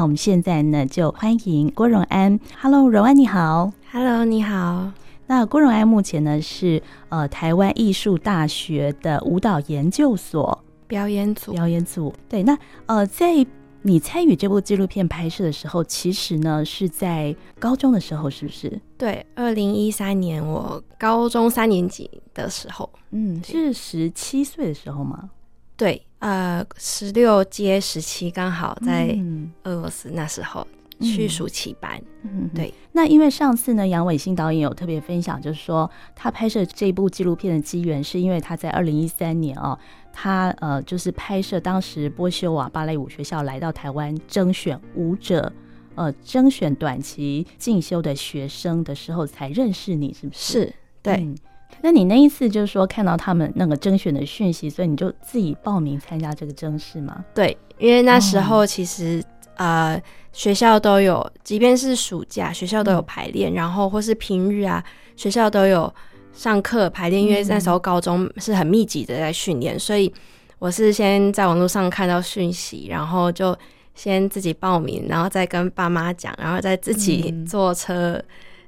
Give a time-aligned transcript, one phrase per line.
[0.00, 2.40] 那我们现在呢，就欢迎郭荣安。
[2.58, 3.70] Hello，荣安你好。
[3.92, 4.90] Hello，你好。
[5.26, 11.52] 那郭荣安目前呢是呃台湾艺术大学的舞蹈研究所表演组。
[11.52, 12.14] 表演组。
[12.30, 13.46] 对，那呃在
[13.82, 18.80] 你参与这部纪录片拍摄的时候，其实呢是在高中的时候，是不是？
[18.96, 22.88] 对，二零一三年我高中三年级的时候。
[23.10, 25.28] 嗯，是十七岁的时候吗？
[25.76, 29.18] 对，呃，十六接十七，刚好在
[29.64, 30.60] 俄罗斯那时候。
[30.72, 32.66] 嗯去暑期班，嗯，对。
[32.66, 39.78] 嗯、那因为上次呢，杨伟新导演有特别分享，就是说他拍摄这部纪录片的机缘，是因为他在二零一三年哦，
[40.12, 45.50] 他呃就是拍摄当时波修瓦芭蕾舞学校来到台湾征选舞者，
[45.94, 50.52] 呃征选短期进修的学生的时候才认识你，是不是？
[50.64, 51.34] 是，对、嗯。
[51.80, 57.24] 那你那一次就是说看到他们那个征选的讯息，所以你就自己报名参加这个征试吗？
[57.34, 59.39] 对，因为那时候其实、哦。
[59.56, 64.82] 呃，学校都有，即便是暑假，学校都有排练，嗯、然后或是平日啊，
[65.16, 65.92] 学校都有
[66.32, 67.22] 上课排练。
[67.22, 70.12] 因为那时候高中是很密集的在训练，嗯、所以
[70.58, 73.56] 我是先在网络上看到讯息，然后就
[73.94, 78.22] 先自己报名，然后再跟爸妈讲，然后再自己坐车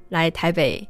[0.09, 0.87] 来台北。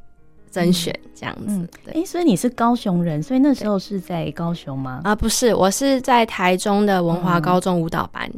[0.54, 1.94] 甄选这样子，哎、嗯对。
[1.94, 5.00] 欸，所以你是高雄人，所以那时候是在高雄吗？
[5.02, 8.30] 啊，不是，我是在台中的文华高中舞蹈班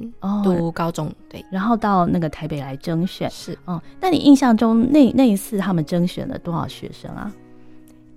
[0.42, 7.30] 读高中，嗯、对，然后到那个台北来甄选，是，嗯，那你印象中那那一次他们甄选了多少学生啊？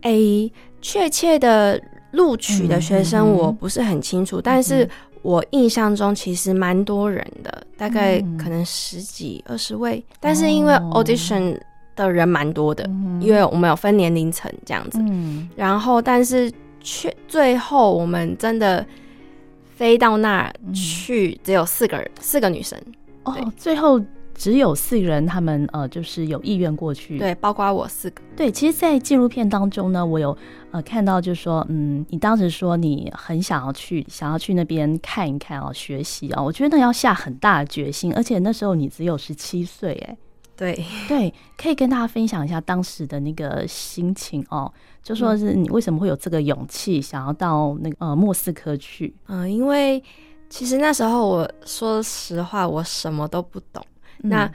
[0.01, 4.89] 哎、欸，确切的录取的学生我不是很清楚，嗯、但是
[5.21, 11.59] 我印象中其实蛮多人的，大概可能十几二十位，嗯、但是因为 audition。
[12.07, 18.85] 的人蛮多的，嗯、因为我们有分年龄层这样子，嗯、然后但是却最后我们真的
[19.75, 22.79] 飞到那儿去，只有四个人，嗯、四个女生。
[23.23, 24.01] 哦，最后
[24.33, 30.35] 只有四个人，他们呃就是有意愿过去，对，包括我四个，对，其实，在纪录片当中呢，我有
[30.71, 40.17] 呃看到，就是说，嗯，你当时说你很想要去，想要去那边看一看哦，学习啊、哦，我觉得那要下很大的决心，而且那时候你只有十七岁，哎。
[40.59, 44.69] 对 对，可以跟大家分享一下当时的那个心情哦，
[45.01, 49.15] 就说是你为什么会有这个勇气想要到那个呃莫斯科去？
[49.27, 50.03] 嗯，因为
[50.49, 53.81] 其实那时候我说实话，我什么都不懂，
[54.23, 54.51] 嗯、那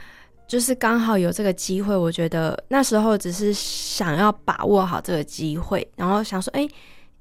[0.47, 6.69] 就是刚好有这个机会，我觉得那时候只是想要把握好这个机会，然后想说，哎，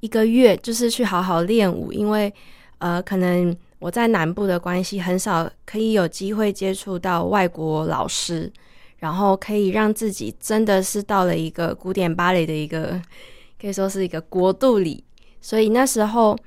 [0.02, 2.34] 一个月就是去好好练舞，因为
[2.80, 8.52] 呃，可能我在南部的关系很少可以有机会接触到外国老师。
[9.04, 12.98] 然后可以让自己真的是到了一个古典芭蕾的一个，
[13.60, 15.04] 可以说是一个国度里，
[15.42, 16.38] 所以那时候，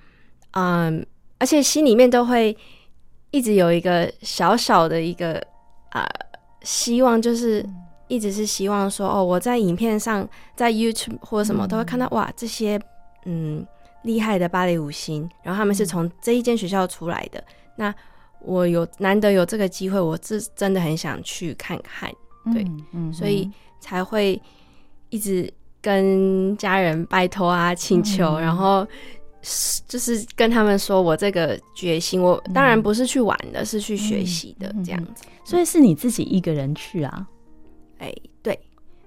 [0.52, 1.06] 嗯，
[1.36, 2.56] 而且心里面都会
[3.30, 5.34] 一直有一个小小的一个
[5.90, 6.08] 啊、呃、
[6.62, 7.62] 希望，就是
[8.08, 12.80] 一直是希望说，哦，我在影片上，在 YouTube 或者什么都会看到，哇，这些
[13.26, 13.66] 嗯
[14.04, 17.44] 厉害的芭蕾舞星，然后他们是从这一间学校出来的，
[17.76, 17.94] 那
[18.40, 22.10] 我有难得有这个机会，我是真的很想去看看。
[22.52, 24.40] 对，嗯，嗯，所以才会
[25.10, 28.86] 一直跟家人拜托啊，请求，嗯、然后
[29.86, 35.24] 就是跟他们说我这个决心，我当然不是去玩的，嗯、是去学习的这样子。
[35.44, 37.26] 所以是你自己一个人去啊？
[37.98, 38.12] 哎，
[38.42, 38.52] 对，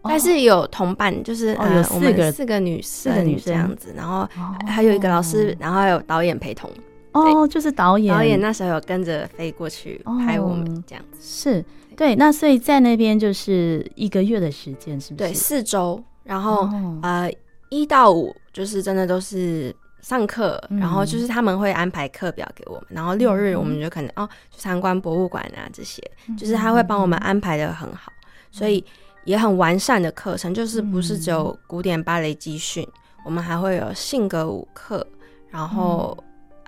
[0.02, 4.28] 哦、但是有同伴，就是、哦、有四个四个女生，四个女生这样子，然后
[4.66, 6.72] 还有一个老师，然后还有导演陪同。
[7.12, 11.66] 哦，就是导演，导演那时候有跟着飞过去拍我们这样子，哦、是。
[12.00, 15.28] 对，那所以在那边就是一个月的时间，是不是？
[15.30, 17.30] 对，四周，然后、哦、呃，
[17.70, 28.82] 一到五就是真的都是上课，嗯、然后就是他们会安排课表给我们，然后六日我们就可能、嗯、哦去参观博物馆啊这些，嗯、就是他会帮我们安排的很好，嗯、所以
[29.26, 35.06] 也很完善的课程，就是不是只有古典芭蕾集训，嗯、我们还会有性格舞课，
[35.50, 36.18] 然后、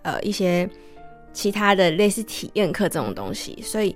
[0.03, 0.69] 嗯、呃一些
[1.31, 3.95] 其他的类似体验课这种东西，所以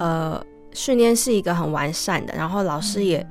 [0.00, 0.44] 呃。
[0.74, 3.26] 训练是一个很完善的，然后老师也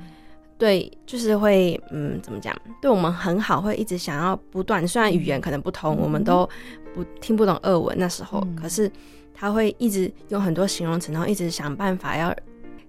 [0.58, 4.86] 对，就是会嗯，怎么讲，对我们很好，会一直想要不断。
[4.88, 6.48] 虽然语言可能不通，嗯、我们都
[6.94, 8.90] 不听不懂俄文那时候，嗯、可是
[9.34, 12.34] 他会一直用很多形容词，然后一直想办法要，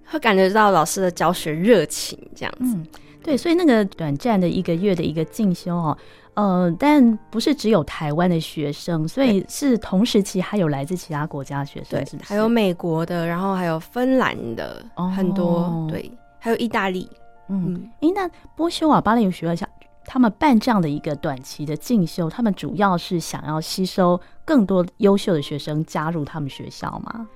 [0.06, 2.75] 会感觉到老师的教学热情这样子。
[2.75, 2.86] 嗯，
[3.25, 5.98] 对，所以那个短暂的一个月的一个进修哦。
[6.36, 12.30] 呃，但不是只有台湾的学生，所以是同时期还有来自其他国家的学生，是不是？
[12.30, 14.86] 还有美国的，然后还有芬兰的，
[15.16, 17.10] 很多，哦、对，还有意大利。
[17.48, 19.66] 嗯，诶，那波修瓦芭蕾舞学校
[20.06, 27.28] 他们办这样的一个短期的进修，他们主要是想要吸收更多优秀的学生加入他们学校吗？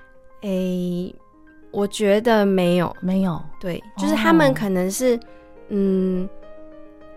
[0.41, 1.15] 诶，
[1.71, 5.19] 我觉得没有，没有，对，就是他们可能是，哦、
[5.69, 6.27] 嗯，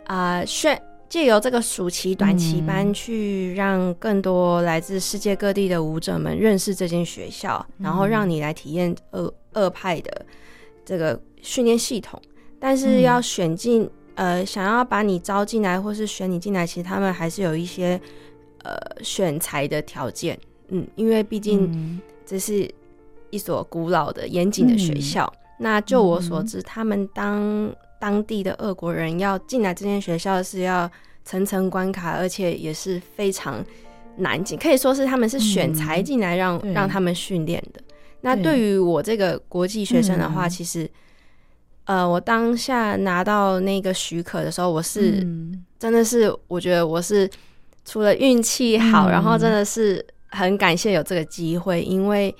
[0.04, 10.26] 啊、呃，选借由这个暑期短期班去让更多来自世界各地的舞者们认识这间学校，嗯、然后让你来体验二二派的
[10.84, 12.20] 这个训练系统。
[12.58, 13.82] 但是要选进，
[14.14, 18.00] 嗯、呃，想要把你招进来，或是选你进来，其实他们还是有一些
[18.62, 20.38] 呃选材的条件，
[20.68, 22.70] 嗯，因为毕竟这是。
[23.34, 25.24] 一所古老的、严谨的学校。
[25.34, 30.90] 嗯、那就我所知，嗯、他们当当地的俄国人要进来这间学校是要
[31.24, 33.64] 层层关卡，而且也是非常
[34.16, 37.80] 难进，可以说是他们是选才进来让、嗯、让他们训练的。
[38.22, 40.90] 那对于我这个国际学生的话，嗯、其实，
[41.84, 47.30] 呃，我当下拿到那个许可的时候，我是、嗯、真的是我觉得我是
[47.84, 52.34] 除了运气好，嗯、然后真的是很感谢有这个机会，因为。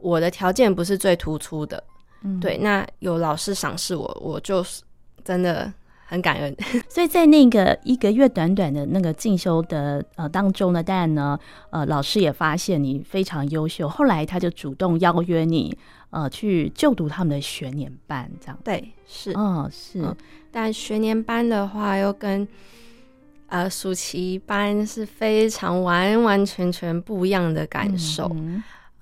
[0.00, 1.82] 我的条件不是最突出的，
[2.22, 4.80] 嗯，对，那有老师赏识我，我就是
[5.28, 5.70] 真的
[6.06, 6.56] 很感恩。
[6.88, 11.38] 所以在那个一个月短短的那个进修的呃当中呢，当然呢，
[11.68, 15.76] 呃，老师也发现你非常优秀，后来他就主动邀约你
[16.08, 18.58] 呃去就读他们的学年班，这样。
[18.64, 20.16] 对，是，嗯，是，嗯，
[20.50, 22.48] 但学年班的话又跟
[23.48, 28.34] 呃暑期班是非常完完全全不一样的感受，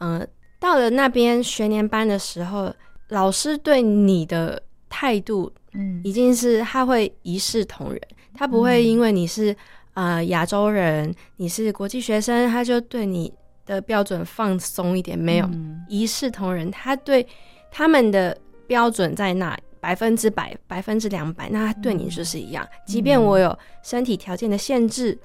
[0.00, 0.26] 嗯，
[0.58, 2.74] 到了那边学年班的时候，
[3.10, 4.60] 老师对你的
[4.96, 9.54] 态度，嗯，已经是他会一视同仁，嗯、他不会因为你是
[9.92, 13.30] 呃亚洲人，你是国际学生，他就对你
[13.66, 17.26] 的标准放松一点，没有、嗯、一视同仁，他对
[17.70, 25.18] 他们的标准在那百分之百、百分之两百，那他对你就是一样，嗯、即便我有身体条件的限制，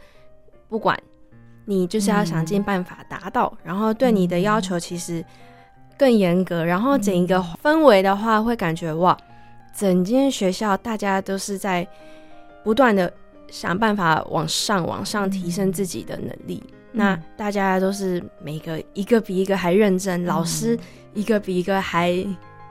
[0.68, 1.00] 不管。
[1.66, 5.24] 你就是要想尽办法达到，嗯、然后对你的要求其实
[5.96, 9.16] 更严格，嗯、然后整一个氛围的话，会感觉哇，
[9.76, 11.88] 整间学校大家都是在
[12.64, 13.12] 不断的
[13.50, 16.64] 想办法往上、往上提升自己的能力。
[16.68, 20.78] 嗯、那大家都是每个一个比一个还认真，嗯、老师
[21.14, 22.12] 一个比一个还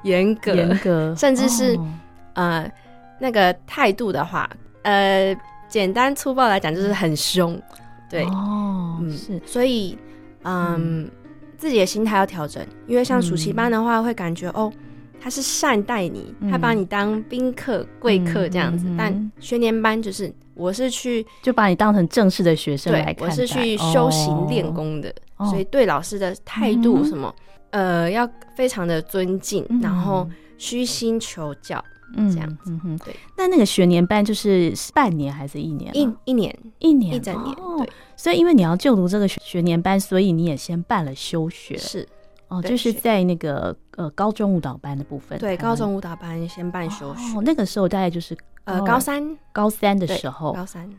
[0.03, 1.89] 严格，严格， 甚至是、哦、
[2.35, 2.73] 呃
[3.19, 4.49] 那个态度的话，
[4.83, 5.37] 呃，
[5.69, 7.61] 简单粗暴来讲就是很凶。
[8.09, 8.25] 对。
[8.25, 9.99] 哦，嗯，是，所以，
[10.43, 11.11] 嗯，嗯。
[11.59, 14.73] 自己的心态要调整，因为像暑期班的话，嗯、会感觉哦，
[15.21, 18.87] 他是善待你，嗯、他把你当宾客、贵客这样子。
[18.89, 27.35] 嗯、但学年班就是，我是去就把你当成正式的学生来看待，我是去修行练功的，哦、所以对老师的态度什么，
[27.71, 31.85] 嗯、呃，要非常的尊敬，嗯、然后虚心求教。
[32.17, 33.15] 嗯，这样子，嗯哼，对。
[33.37, 35.97] 那那个学年班就是半年还是一年？
[35.97, 37.55] 一一年，一年，一整年。
[37.55, 37.89] 对。
[38.17, 41.79] 所以，因为你要就读这个学年班，所以你也先办了休学。
[41.79, 42.09] 是。
[42.51, 45.39] 哦，就是在那个呃高中舞蹈班的部分。
[45.39, 47.39] 对，高中舞蹈班先办休学。
[47.39, 50.53] 哦，那个时候大概就是呃高三，高三的时候。
[50.53, 50.91] 高三。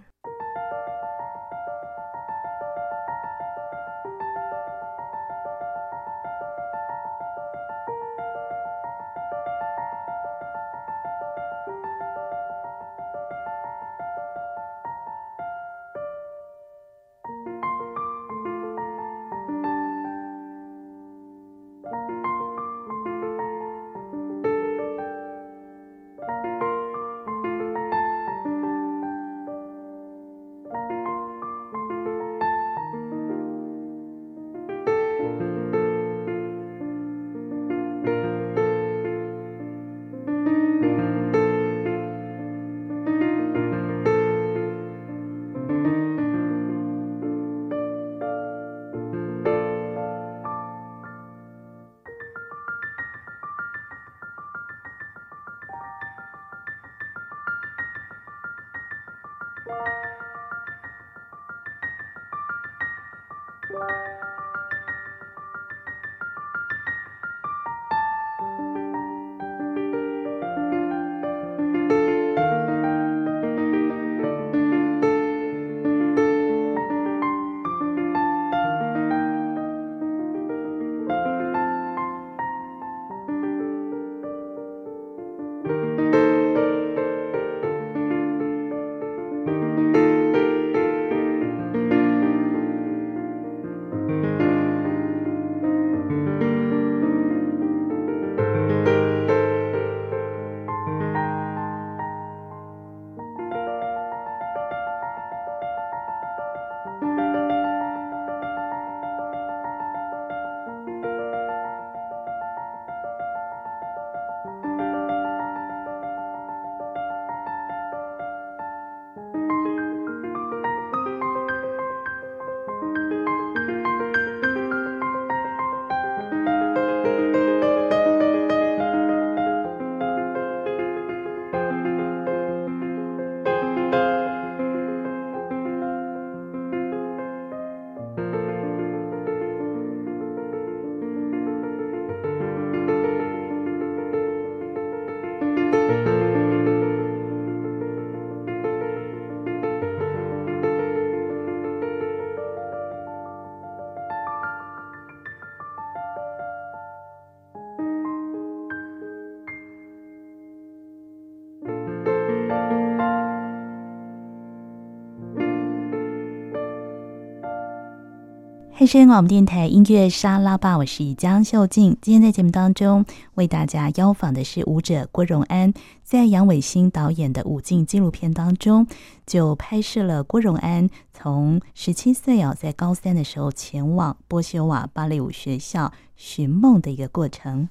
[168.81, 171.95] 汉声广播电台音乐沙拉吧，我是江秀静。
[172.01, 175.71] 今天在节目当中为大家邀访的是舞者郭荣安，
[176.03, 178.87] 在杨伟新导演的舞镜纪录片当中，
[179.27, 187.69] 就拍摄了郭荣安从十七岁哦，在高三的时候前往波西瓦芭蕾舞学校寻梦的一个过程。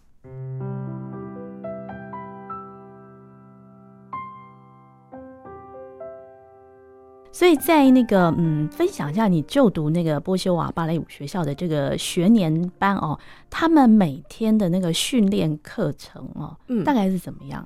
[7.40, 13.18] 所以在那个嗯，分享一下你就读那个波修瓦芭蕾舞学校的这个学年班哦，
[13.48, 17.64] 他们每天的那个训练课程哦，嗯，大概是怎么样？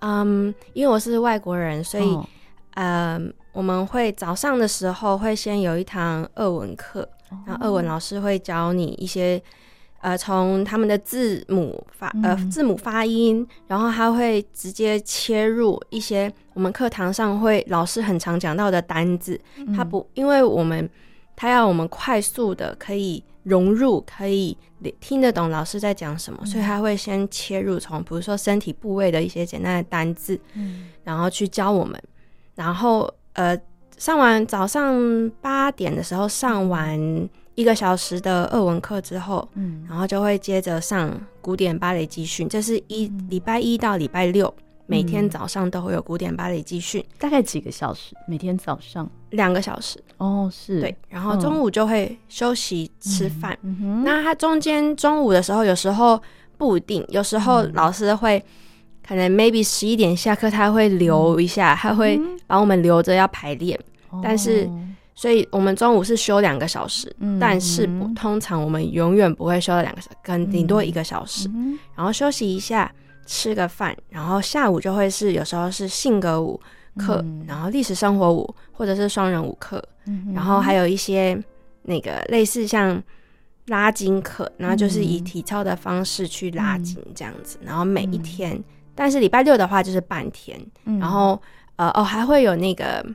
[0.00, 2.18] 嗯，因为我是外国人，所以
[2.74, 9.40] 呃、嗯，我们会早上的时候会先有一堂俄文课，哦、然后俄文老师会教你一些。
[10.04, 19.40] 呃，从他们的字母发呃字母发音，然后他会直接切入一些我们课堂上会老师很常讲到的单字。
[19.74, 20.86] 他不，因为我们
[21.34, 24.54] 他要我们快速的可以融入，可以
[25.00, 30.38] 听得懂老师在讲什么，所以他会先切入从比如说身体部位的一些简单的单字，
[31.02, 31.98] 然后去教我们。
[32.54, 33.58] 然后呃，
[33.96, 37.26] 上完早上八点的时候上完。
[37.54, 42.48] 一个小时的俄文课之后，嗯，然后就会接着上古典芭蕾集训。
[42.48, 44.52] 这是一礼拜一到礼拜六，
[44.86, 48.14] 每天早上都会有古典芭蕾集训，大概几个小时？
[48.26, 50.02] 每天早上两个小时。
[50.16, 50.96] 哦，是对。
[51.08, 53.56] 然后中午就会休息吃饭。
[54.04, 56.20] 那他中间中午的时候，有时候
[56.58, 58.42] 不一定，有时候老师会
[59.06, 63.78] 可能 maybe 十一点下课，他会留一下，他会把我们留着要排练，
[64.20, 64.68] 但是。
[65.16, 72.92] 所以我们中午是休两个小时，嗯、但是不通常我们永远不会休到两个小时，可能顶多一个小时，嗯、然后休息一下，
[73.24, 76.60] 吃个饭，然后下午就会是有时候是性格舞
[76.98, 81.40] 课，嗯、然后历史生活舞或者是双人舞课，嗯、然后还有一些
[81.82, 83.00] 那个类似像
[83.66, 88.64] 拉筋课，然后就是以体操的方式去拉筋这样子，然后每一天，嗯、
[88.96, 91.40] 但是礼拜六的话就是半天，嗯、然后
[91.76, 93.06] 呃哦还会有那个。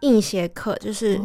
[0.00, 1.20] 硬鞋课就是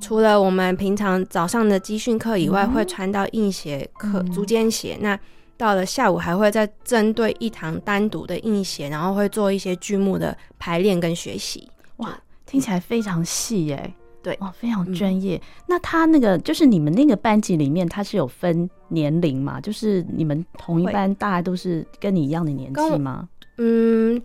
[0.00, 4.96] 除了我们平常早上的集训课以外，会穿到硬鞋课、嗯、足尖鞋。
[5.00, 5.18] 那
[5.56, 11.66] 到了下午还会再针对一堂单独的硬鞋，然后会做一些剧目的排练跟学习。
[11.96, 13.94] 哇，听起来非常细耶！
[14.22, 15.36] 对，哇，非常专业。
[15.38, 19.58] 嗯、那他那个就是你们那个班级里面，他是有分年龄嘛？
[19.58, 23.26] 就是你们同一班大概都是跟你一样的年纪吗？
[23.56, 24.20] 嗯，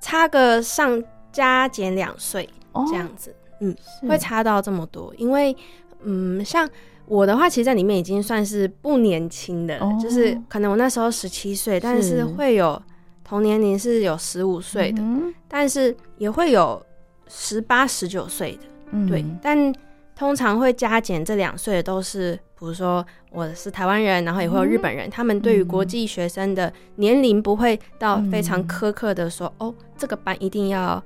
[0.00, 2.48] 差个上加减两岁。
[2.88, 3.74] 这样子，嗯，
[4.08, 5.56] 会差到这么多，因为，
[6.02, 6.68] 嗯，像
[7.06, 12.80] 我的话，其实在里面已经算是不年轻的，哦、就是可能我那时候十七岁，但是会有
[13.22, 16.84] 同年龄是有十五岁的，嗯、但是也会有
[17.28, 19.72] 十八、十九岁的，嗯、对，但
[20.16, 31.02] 通常会加减这两岁的都是，比如说我是台湾人，然后也会有日本人，嗯、他们对于国际学生的年龄不会到非常苛刻的说，嗯、哦，这个班一定要。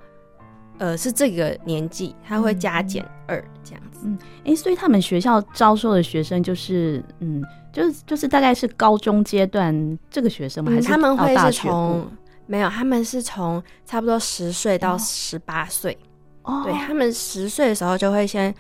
[0.79, 4.01] 呃，是这个年纪，他会加减二这样子。
[4.05, 10.71] 嗯，哎、欸，所以他们学校招收的学生就是，嗯，就是就是大概是高中阶段这个学生吗？
[10.71, 12.07] 还是、嗯、他们会是从
[12.47, 15.99] 没有，他们是从差不多十岁到十八岁。
[16.43, 18.55] 哦，对，他们十岁的时候就会先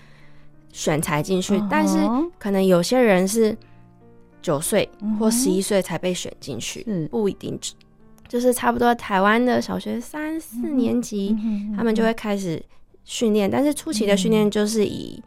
[0.72, 1.96] 选才进去，哦、但是
[2.38, 3.56] 可能有些人是
[4.42, 7.58] 九岁或十一岁才被选进去，嗯不一定。
[8.28, 12.62] 就是差不多台湾的小学三四年级，嗯、他们就会开始
[13.04, 15.20] 训练，嗯、但是初期的训练就是以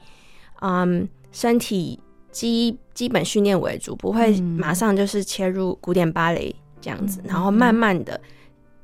[0.62, 2.00] 嗯身体
[2.32, 8.22] 基基本训练为主，不会马上就是切入古典芭蕾这样子，嗯、然后慢慢的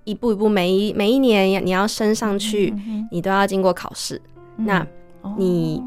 [0.04, 4.20] 一步一步，每一每一年你要升上去，嗯、你都要经过考试。
[4.58, 4.88] 嗯、那
[5.38, 5.80] 你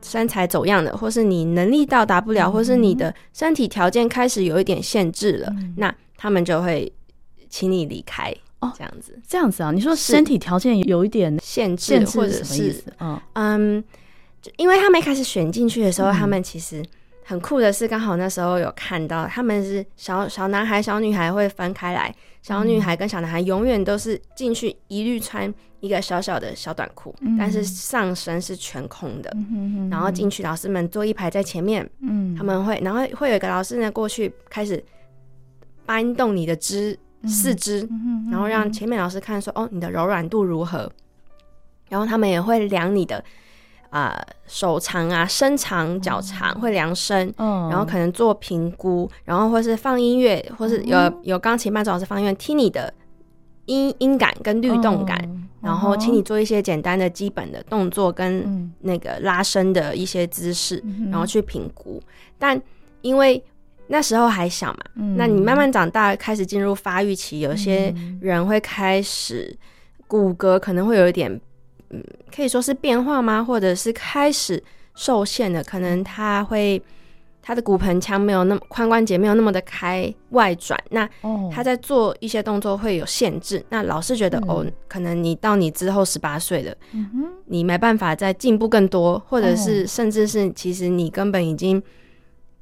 [0.00, 6.92] 身材走样的，或是你能力到达不了，嗯、或是你的身体条件开始有一点限制了，嗯、那他们就会。
[7.54, 9.70] 请你离开哦，这样子，这样子啊？
[9.70, 12.92] 你说身体条件有一点限制，或者是什么意思？
[12.98, 13.84] 嗯嗯，
[14.42, 16.84] 就因为他们一开始选进去的时候，他们其实
[17.22, 29.32] 很酷的是，刚好那时候有看到他们是小小男孩、小女孩会分开来，小女孩跟小男孩永远都是进去一律穿一个小小的小短裤，但是上身是全空的，
[29.88, 34.84] 然后进去，老师们坐一排在前面，嗯，他们会，然后会有一个老师呢过去开始
[35.86, 36.98] 搬动你的肢。
[37.26, 37.88] 四肢，
[38.30, 40.90] 然后让前面老师看说，哦，你的柔软度如何？
[41.88, 43.22] 然后他们也会量你的
[43.90, 52.92] 啊、呃、手长啊、身长、脚长，会量身，然后可能做评估，然后或是放音乐，或是有有钢琴伴奏老师放音乐，听你的
[53.66, 62.02] 音音感跟律动感，然后请你做一些简单的基本的动作跟那个拉伸的一些姿势，嗯、然后去评估。
[62.38, 62.60] 但
[63.02, 63.42] 因为
[63.86, 69.56] 那时候还小嘛，嗯、那你慢慢长大，开始进入发育期，有些人会开始
[70.06, 71.40] 骨骼可能会有一点，
[71.90, 72.02] 嗯，
[72.34, 73.42] 可以说是变化吗？
[73.42, 74.62] 或者是开始
[74.94, 76.82] 受限的，可能他会。
[77.46, 81.06] 他的骨盆腔没有那么髋关节没有那么的开外转，那
[81.52, 83.58] 他在做一些动作会有限制。
[83.58, 83.64] Oh.
[83.68, 87.28] 那老师觉得、嗯、哦，可能你到你之后十八岁了，mm hmm.
[87.44, 91.82] 你没办法再进步更多，或者是甚至是其实你根本已经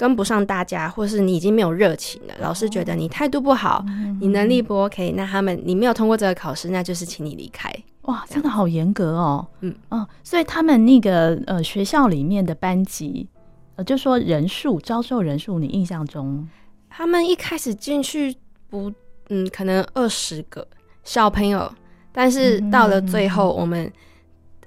[0.02, 2.34] 跟不上大家，或是你已经没有热情了。
[2.40, 4.18] 老师觉得你态度不好，mm hmm.
[4.20, 7.72] 你能力不 OK，那他们你没有通过这个考试，那就是请你离开。
[8.00, 9.46] 哇，真的好严格哦。
[9.60, 13.28] 嗯哦，所以他们那个呃学校里面的班级。
[13.76, 16.48] 呃，就说人数招收人数，你印象中，
[16.90, 18.34] 他们一开始进去
[18.68, 18.92] 不，
[19.28, 20.66] 嗯，可能二十个
[21.04, 21.72] 小朋友，
[22.10, 23.84] 但是到了最后，我们、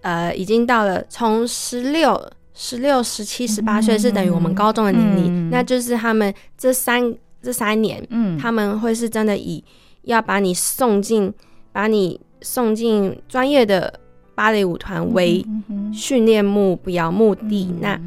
[0.03, 7.13] 嗯、呃已经到了从十六、十六、十七、十八岁是等于我们高中的年龄，嗯、那就是他们这三
[7.43, 9.63] 这三年，嗯，他们会是真的以
[10.01, 11.31] 要把你送进，
[11.71, 13.99] 把你送进专业的
[14.33, 15.45] 芭蕾舞团为
[15.93, 18.01] 训练目标目的，嗯、那。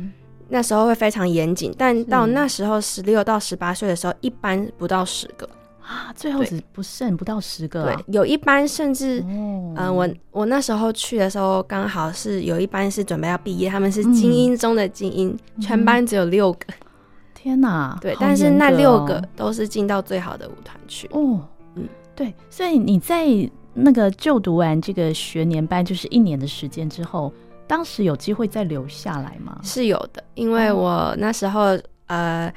[0.50, 5.46] 那时候会非常严谨，但到那时候十六到十八岁的时候，一般不到十个
[5.88, 7.96] 啊，最后只不剩不到十个，啊。
[7.96, 16.66] 对，有一班甚至，嗯、哦呃，我我那时候去的时候，刚好是有一班是准备要毕业，他们是精英中的精英，嗯、全班只有六个。
[17.34, 17.96] 天哪！
[18.00, 21.08] 对，但是那六个都是进到最好的舞团去。
[21.12, 21.40] 哦，
[21.76, 23.26] 嗯，对，所以你在
[23.72, 27.32] 那个就读完这个学年班，就是一年的时间之后。
[27.66, 29.60] 当时有机会再留下来吗？
[29.62, 32.54] 是有的，因为我那时候、哦、呃，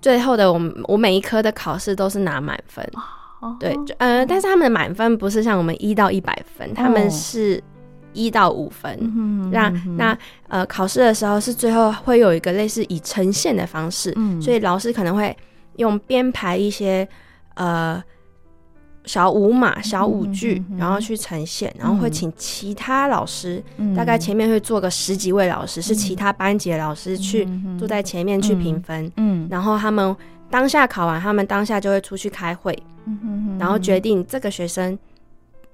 [0.00, 2.88] 最后的我我每一科的考试都是拿满分，
[3.40, 7.62] 哦、对，呃，但是他们的满分不是像我们一到一百分，哦、他们是
[8.12, 8.98] 一到五分。
[9.00, 15.36] 嗯、那那呃，考试的时候是最后会有一个类似以呈现的方式，嗯、所以老师可能会
[15.76, 17.08] 用编排一些
[17.54, 18.02] 呃。
[19.06, 29.48] 小舞码、小舞剧，然后去呈现，然后会请其他老师，嗯、大概前面会做个十几位老师，嗯、是其他班级的老师去坐在前面去评分，嗯，嗯。
[29.50, 30.14] 然后他们
[30.50, 34.96] 当下考完，他们当下就会出去开会，嗯然后决定这个学生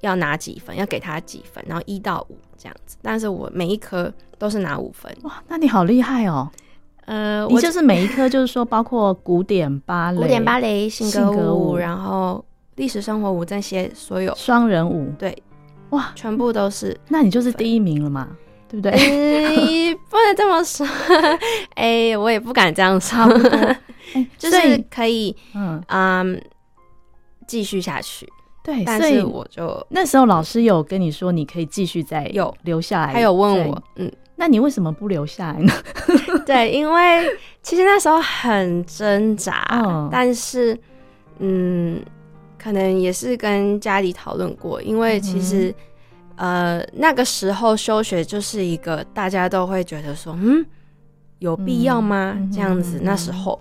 [0.02, 2.96] 要拿几分，要给他几分，然后一到五这样子。
[3.02, 6.48] 但是我每一科都是拿五分，哇，那你好厉害哦，
[7.06, 11.76] 呃，你就是每一科就是说包括古典芭蕾、古典芭蕾、性格舞，格舞。
[11.76, 12.42] 然后。
[12.76, 14.34] 历史生活舞这些所有。
[14.36, 15.36] 双人舞，对，
[15.90, 18.28] 哇，全部都是，那你就是第一名了嘛，
[18.68, 18.92] 对不对？
[18.92, 20.86] 欸、不能这么说，
[21.74, 23.18] 哎、欸，我也不敢这样说，
[24.14, 25.82] 欸、 就是可以，嗯。
[25.88, 26.42] 嗯，
[27.46, 28.28] 继续下去。
[28.62, 32.52] 对，但是我就那时候老师有跟你说，你可以继续再有。
[32.64, 35.72] 留下来，还有问我，嗯，那你为什么不留下来呢？
[36.44, 37.24] 对，因为
[37.62, 40.78] 其实那时候很挣扎，嗯、但是，
[41.38, 42.04] 嗯。
[42.66, 45.72] 可能也是跟家里讨论过，因为其实，
[46.34, 50.66] 嗯、呃，那个时候休学就是一个大家都会觉得说，嗯，
[51.38, 52.34] 有必要吗？
[52.36, 53.56] 嗯、这样子那时候，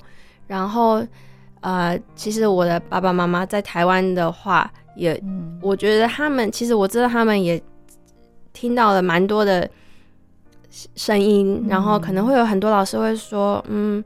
[0.48, 1.06] 然后，
[1.62, 7.62] 呃，其实我的爸爸妈妈在台湾的话，也，嗯、我觉得他们其实我知道他们也
[8.54, 9.70] 听到了蛮多的
[10.96, 14.04] 声音，嗯、然后可能会有很多老师会说，嗯。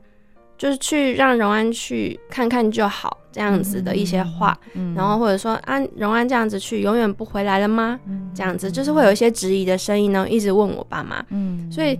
[0.60, 7.98] 就是去让荣安去看看就好，这样子的一些话，嗯嗯、然后或者说啊，荣安这样子去永远不回来了吗？
[8.04, 11.24] 嗯、这样子就是会有一些质疑的声音呢，一直问我爸妈。
[11.30, 11.98] 嗯，所以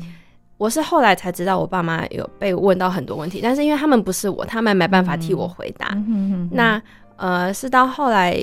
[0.59, 5.93] 我是后来才知道，我爸妈有被问到很多问题，但是因为他们不是我，他们没办法替我回答。
[5.95, 6.79] 嗯那
[7.17, 8.37] 呃，是到后来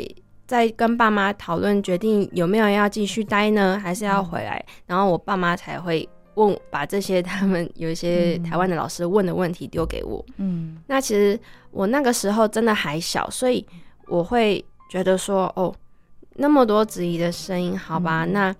[0.47, 6.10] 再跟爸妈讨论，决定有没有要继续待呢，还是要回来，嗯、然后我爸妈才会。
[6.38, 10.23] 问，把这些他们有一些台湾的老师问的问题丢给我。
[10.38, 11.38] 嗯，那其实
[11.71, 13.65] 我那个时候真的还小，所以
[14.06, 15.73] 我会觉得说，哦，
[16.36, 18.56] 那么多质疑的声音，好吧，嗯、那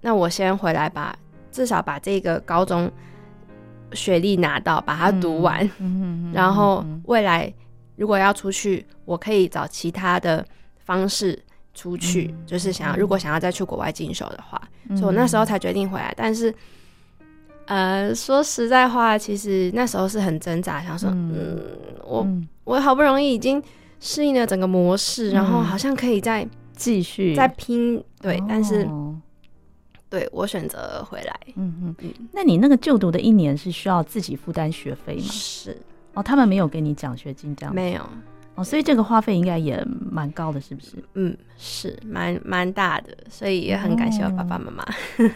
[0.00, 1.18] 那我先回来吧，
[1.50, 2.88] 至少把这个高中
[3.92, 5.68] 学历拿到，把它读完。
[6.32, 7.52] 然后未来
[7.96, 10.46] 如果要出去，我可以找其他的
[10.84, 11.36] 方式
[11.74, 16.54] 出去，嗯、就是想要如果想要再去国外进修的话，嗯、所以我那时候才决定回来，但是。
[17.68, 21.62] 呃，说实在话，其实那时候是很挣扎，想说，嗯，嗯
[22.02, 23.62] 我、嗯、我好不容易已经
[24.00, 27.34] 适应了整个模式，嗯、然后好像可以再继续。
[27.36, 28.88] 再拼，对，哦、但是，
[30.08, 31.94] 对我选择回来，嗯嗯。
[32.00, 32.14] 嗯。
[32.32, 35.24] 那你那个就读的一年是需要自己负担学费吗？
[35.30, 35.76] 是，
[36.14, 37.74] 哦，他们没有给你奖学金这样？
[37.74, 38.08] 没有，
[38.58, 40.96] 哦，所以这个花费应该也蛮高的，是不是？
[41.14, 44.84] 嗯，是蛮蛮大的，所以也很感谢我爸爸妈妈。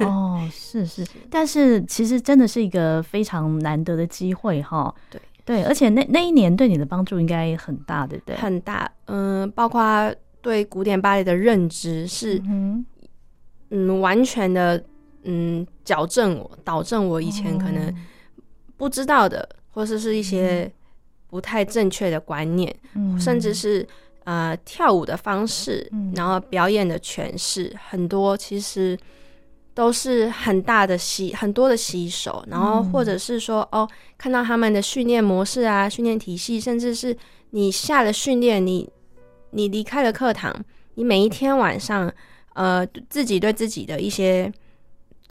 [0.05, 4.93] 哦， 是是，但是其实真的是一个非常难得的机会哈。
[5.09, 8.37] 对对，而且那那一年对你的帮助应该很大，对不对？
[8.37, 12.85] 很大，嗯，包括对古典芭蕾的认知是，嗯，
[13.71, 14.83] 嗯，完全的，
[15.23, 17.95] 嗯，矫正我，导正我以前可能
[18.77, 20.69] 不知道的，哦、或者是一些。
[21.33, 23.89] 不太正确的观念，嗯、甚至是
[24.25, 28.95] 呃跳舞的方式，嗯、然后表演的诠释，很多其实
[29.73, 37.17] 都是很大的吸很多的吸手，然后或者是说哦，看到他们的训练模式啊，训练体系，甚至是
[37.53, 38.87] 你下了训练，你
[39.53, 40.55] 你离开了课堂，
[40.97, 42.13] 你每一天晚上
[42.53, 44.53] 呃自己对自己的一些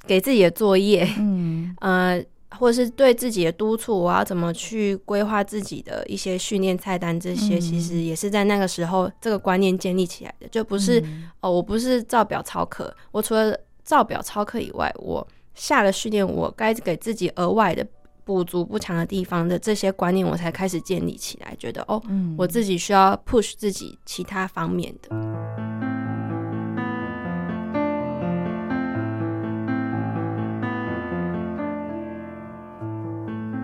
[0.07, 1.75] 给自己的作业，嗯。
[1.79, 2.25] 呃。
[2.57, 17.85] 或者是对自己的督促，我要怎么去规划自己的一些训练菜单，这些其实也是在那个时候这个观念建立起来的，就不是、嗯、哦，我不是照表操课，我除了照表操课以外，我下了训练，我该给自己额外的
[18.23, 25.70] 补足不强的地方的这些观念，我才开始建立起来，觉得哦，嗯、我自己需要 push 自己其他方面的。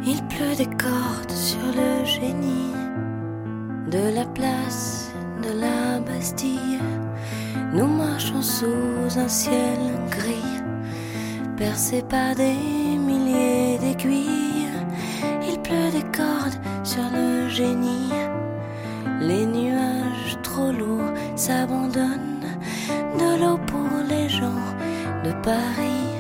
[0.05, 2.73] Il pleut des cordes sur le génie
[3.91, 6.79] de la place de la Bastille.
[7.73, 9.79] Nous marchons sous un ciel
[10.09, 10.61] gris,
[11.57, 12.55] percé par des
[12.97, 14.69] milliers d'aiguilles.
[15.47, 18.11] Il pleut des cordes sur le génie.
[19.19, 22.35] Les nuages trop lourds s'abandonnent.
[23.17, 24.63] De l'eau pour les gens
[25.23, 26.13] de Paris,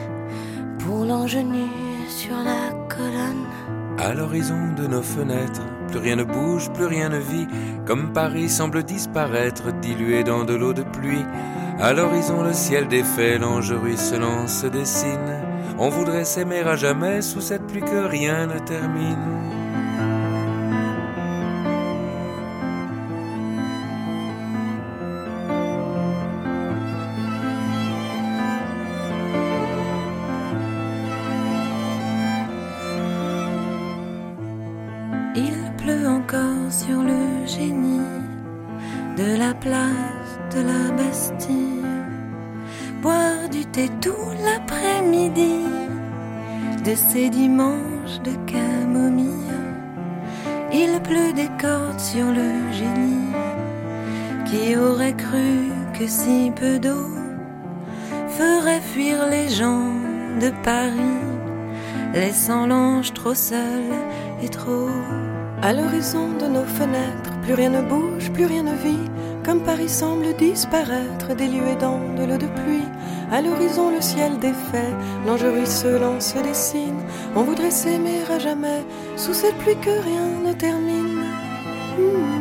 [0.79, 1.67] pour l'ingénu
[2.09, 3.45] sur la colonne.
[3.97, 7.47] À l'horizon de nos fenêtres, plus rien ne bouge, plus rien ne vit,
[7.85, 11.25] comme Paris semble disparaître, dilué dans de l'eau de pluie.
[11.79, 15.41] À l'horizon, le ciel défait, l'ange ruisselant se dessine.
[15.79, 19.56] On voudrait s'aimer à jamais sous cette pluie que rien ne termine.
[62.47, 63.83] Laissant l'ange trop seul
[64.41, 64.87] et trop.
[65.61, 69.09] À l'horizon de nos fenêtres, plus rien ne bouge, plus rien ne vit,
[69.43, 72.87] comme Paris semble disparaître, de l'eau de pluie.
[73.33, 74.93] À l'horizon, le ciel défait,
[75.25, 77.01] l'ange ruisselant se dessine.
[77.35, 78.85] On voudrait s'aimer à jamais,
[79.17, 81.25] sous cette pluie que rien ne termine.
[81.97, 82.36] Mmh.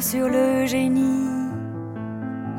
[0.00, 1.28] Sur le génie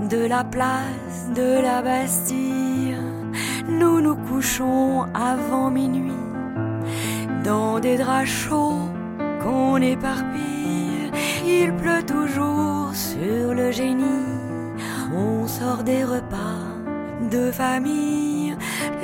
[0.10, 2.98] de la place de la Bastille.
[3.70, 6.12] Nous nous couchons avant minuit
[7.46, 8.90] dans des draps chauds
[9.42, 11.12] qu'on éparpille.
[11.46, 14.28] Il pleut toujours sur le génie.
[15.16, 16.60] On sort des repas
[17.32, 18.54] de famille.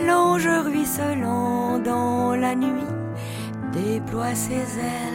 [0.05, 2.91] L'ange ruisselant dans la nuit
[3.71, 5.10] déploie ses ailes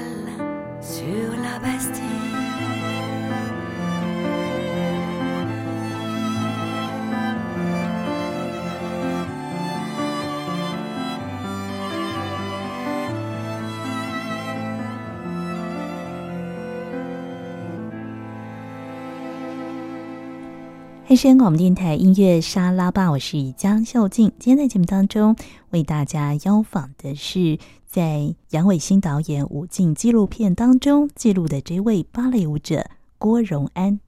[21.09, 24.33] 黑山广播电台音乐沙拉吧，我是江秀静。
[24.40, 25.37] 今天在节目当中
[25.71, 34.01] 为大家邀访的是在杨伟新导演舞径纪录片当中记录的这位芭蕾舞者郭荣安。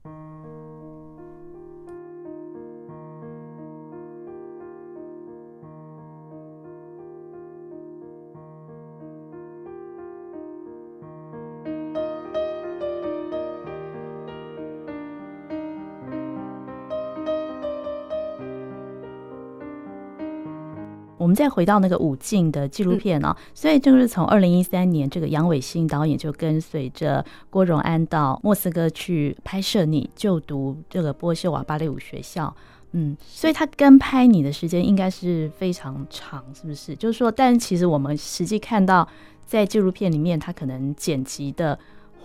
[21.29, 32.53] 们再回到那个武进的纪录片哦，嗯、所以就是从二零一三年，这个杨伟新导演就跟随着郭荣安到莫斯科去拍摄你就读这个波秀瓦芭蕾舞学校，
[32.93, 36.97] 嗯，所以他跟拍你的时间应该是非常长，是不是？
[36.97, 39.07] 就是说，但其实我们实际看到
[39.47, 41.79] 在纪录片里面，他可能剪辑的。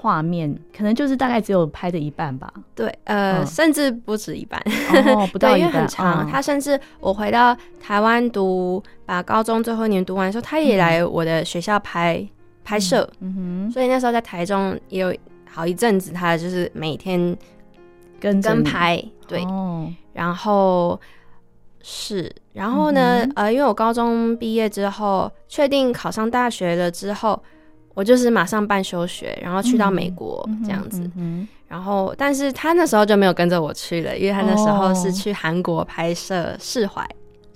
[0.04, 2.54] 画面可能就是大概只有拍的一半吧。
[2.76, 4.62] 对，呃，嗯、甚至不止一半，
[5.16, 6.28] 哦、 不到一半，因为很长。
[6.28, 12.30] 嗯、他甚至我回到台湾读，把高中最后一年读完的时候，他也来我的学校拍、嗯、
[12.66, 13.10] 拍摄。
[13.22, 15.16] 嗯哼，所以那时候在台中也有
[15.50, 17.34] 好一阵子，他就是每天
[18.20, 19.02] 跟跟拍。
[19.26, 21.00] 对，哦、然后
[21.82, 27.42] 是，然后呢，嗯、呃，因为我高中毕业之后，确定考上大学了之后。
[27.94, 31.10] 我就是马上办休学，然后去到美国这样子，
[31.68, 37.02] 然后但是他那时候就没有跟着我去了，因为他那时候是去韩国拍摄《释怀》，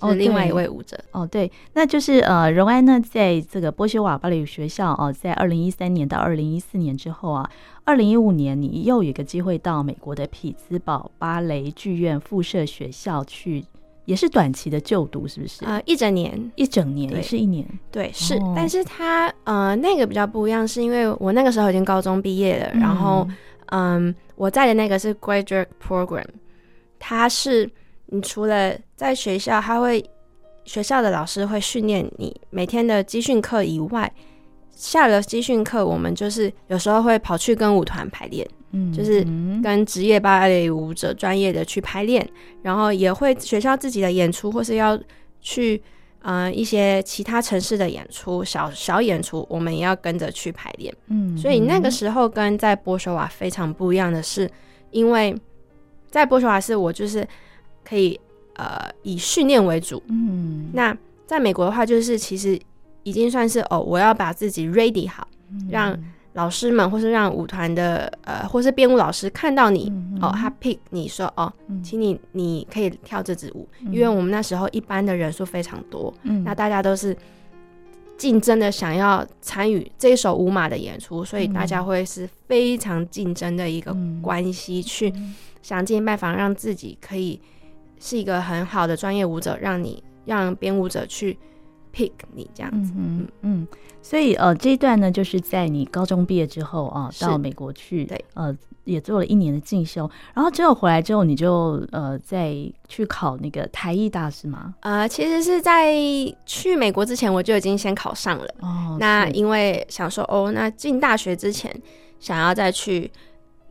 [0.00, 0.98] 哦另外一位舞者。
[1.12, 7.50] 哦，对，那就是呃，荣安呢，在这个波修瓦芭蕾舞学校哦，在二零一三年到二零一四年之后啊，
[7.84, 13.64] 二零一五年你又有一个机会到美国的匹兹堡芭蕾剧院附设学校去。
[14.08, 15.62] 也是短期的就读，是不是？
[15.66, 17.62] 呃，一整年，一整年也是一年。
[17.92, 18.36] 对，是。
[18.36, 23.28] 哦、但是他呃，那个比较不一样，是因为我那个时候已经高中毕业了，嗯、然后
[23.66, 26.24] 嗯，我在的那个是 graduate program，
[26.98, 27.70] 他是
[28.06, 30.02] 你除了在学校，他会
[30.64, 34.10] 学校的老师会训练你每天的集训课以外，
[34.70, 38.48] 下了集训课，我们就是有时候会跑去跟舞团排练。
[38.72, 39.26] 嗯，就是
[39.62, 42.28] 跟职业芭蕾舞者专业的去排练，
[42.62, 44.98] 然后也会学校自己的演出，或是要
[45.40, 45.82] 去
[46.20, 50.94] 呃一些其他城市的演出，小小演出，我们也要跟着去排练。
[51.06, 54.50] 嗯，所以那个时候跟在波修瓦非常不一样的是，
[54.90, 55.34] 因为
[56.10, 57.26] 在波修瓦是我就是
[57.82, 58.20] 可以
[58.56, 60.02] 呃以训练为主。
[60.08, 60.94] 嗯，那
[61.26, 62.60] 在美国的话，就是其实
[63.02, 65.26] 已经算是哦，我要把自己 ready 好，
[65.70, 65.98] 让。
[66.38, 77.16] 老师们，或是让舞团的呃，或是编舞老师看到你、嗯、哦，他 pick 你说哦，嗯、请你你可以跳这支舞，嗯、因为我们那时候一般的人数非常多，嗯、那大家都是
[78.16, 85.12] 竞争的想要参与这一首舞马的演出，所以大家会是非常竞争的一个关系，去
[85.60, 87.40] 想尽办法让自己可以
[87.98, 91.36] 是一个很好的专业舞者，让你让编舞者去
[91.94, 93.28] pick 你这样子，嗯嗯。
[93.42, 93.68] 嗯
[94.00, 102.54] 所以呃，这一段呢，就是在你高中毕业之后啊，到美国去，对，呃，也做了一年的进修，然后之后回来之后，你就呃再
[102.86, 104.74] 去考那个台艺大是吗？
[104.80, 105.92] 呃，其实是在
[106.46, 108.46] 去美国之前，我就已经先考上了。
[108.60, 111.74] 哦，那因为想说哦，那进大学之前
[112.18, 113.10] 想要再去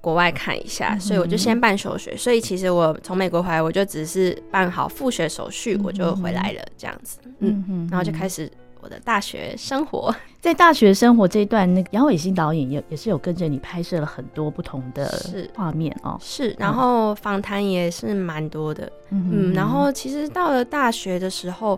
[0.08, 2.16] 国外看一下，所以我就先办手续。
[2.16, 7.20] 所以其实我从美国回来，我就只是办好复学手续，我就回来了，这样子。
[7.40, 8.50] 嗯嗯，然后就开始。
[8.80, 15.12] 我的大学生活， 在大学生活这一段，那个杨伟新导演也也是有跟着你拍摄了很多不同的
[15.56, 21.78] 画面哦，是，然后访谈也是蛮多的，嗯，嗯，然后其实到了大学的时候，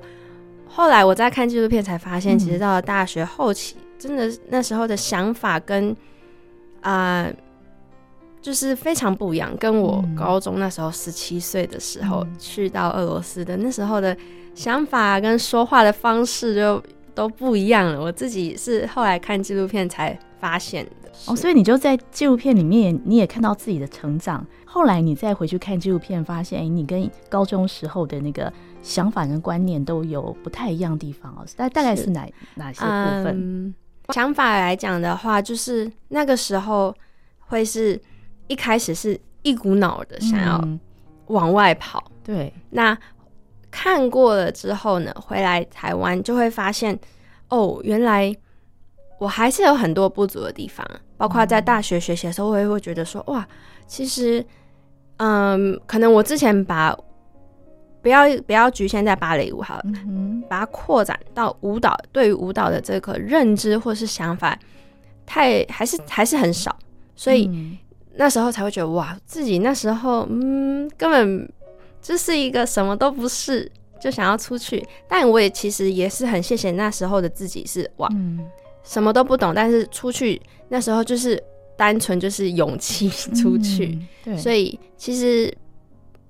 [0.67, 5.95] 后来我在看纪录片才发现，其实到了大学后期，嗯、真的那时候的想法跟
[6.81, 7.33] 啊、呃，
[8.41, 14.15] 就是非常不一样，跟我高中那时候十七岁的时候、嗯、去到俄罗斯的那时候的
[14.55, 16.83] 想法跟说话的方式就。
[17.15, 24.45] 都不一样了，我自己是后来看纪录片才发现的哦，所以你就在纪录片里面，你也看到自己的成长。
[24.63, 31.43] 后来你再回去看纪录片，发现哎，你跟高中时候的那个想法跟观念都有不太一样的地方哦。
[31.57, 33.33] 大大概是哪是哪些部分？
[33.35, 33.73] 嗯，
[34.13, 36.95] 想法来讲的话，就是那个时候
[37.39, 37.99] 会是
[38.49, 40.61] 一开始是一股脑的想要
[41.27, 42.97] 往外跑，嗯、对，那。
[43.71, 46.99] 看过了之后呢，回来台湾就会发现，
[47.49, 48.35] 哦，原来
[49.19, 50.83] 我还是有很多不足的地方。
[51.17, 53.47] 包括在大学学习的时候，我也会觉得说，哇，
[53.85, 54.43] 其实，
[55.17, 56.97] 嗯，可能我之前把
[58.01, 64.57] 不要不要局限在芭蕾舞好了，嗯、把它扩展到舞蹈，对于舞蹈的这个认知或是想法，
[65.27, 66.75] 太还是还是很少，
[67.15, 67.77] 所以、嗯、
[68.19, 71.51] 那时候才会觉得，哇，自己那时候，嗯，根本。
[72.01, 73.69] 这是一个什么都不是，
[74.01, 74.81] 就想要出去。
[75.05, 78.39] 但我也其实也是很谢谢那时候的自己是，是哇，嗯、
[78.83, 81.37] 什么都不懂，但是出去那时候就是
[81.75, 83.99] 单纯就是勇气出去。
[84.37, 85.53] 所以其实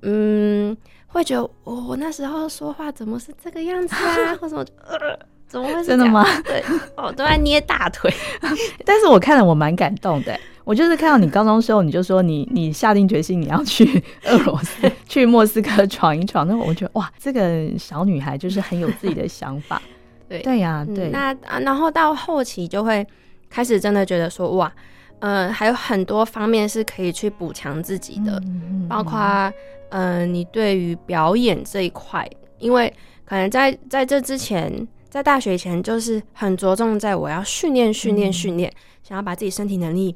[0.01, 0.75] 嗯，
[1.05, 5.83] 会觉得我、哦、我那时候说话怎么是这个样子啊，或什么呃，怎么会？
[5.83, 6.23] 真的吗？
[6.45, 6.63] 对，
[6.95, 8.09] 我都在捏大腿。
[8.85, 10.39] 但是我看了，我蛮感动的。
[10.63, 16.47] 我就是看到你高中时候，你就说你你下定决心你要去 俄罗斯，去莫斯科闯一闯。
[16.47, 19.81] 那我觉得哇，这个小女孩就是很有自己的想法。
[20.27, 21.09] 对对呀、啊，对。
[21.09, 23.03] 嗯、那啊，然后到后期就会
[23.49, 24.71] 开始真的觉得说哇，
[25.17, 29.19] 呃，还有很多方面是可以去补强自己的，嗯嗯、包括
[29.89, 32.93] 嗯、呃，你对于表演这一块，因为
[33.25, 38.71] 可能在在这之前，在大学以前就是很着重在我要训练训练训练，
[39.03, 40.15] 想要把自己身体能力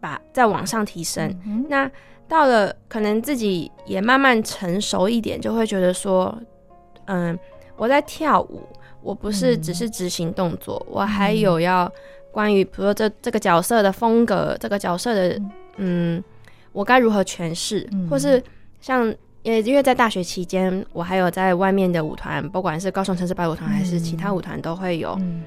[0.00, 1.28] 把再往上提升。
[1.44, 1.90] 嗯、那
[2.28, 6.36] 到了可能自己也慢慢成熟一点，就会觉得说，
[7.06, 7.38] 嗯，
[7.76, 8.62] 我在跳舞。
[9.04, 11.92] 我不是只是执行动作，嗯、我还有要
[12.30, 15.42] 关于，比如说这这个角色的风格，这个角色的，
[15.78, 16.22] 嗯，
[16.70, 18.40] 我该如何诠释，嗯、或是
[18.80, 25.42] 像，因为因为在大学期间，我还有在外面的舞团，不管是高雄城市芭蕾舞团还是其他舞团，都会有，嗯、